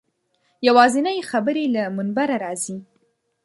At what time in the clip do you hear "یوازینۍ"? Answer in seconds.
0.67-1.19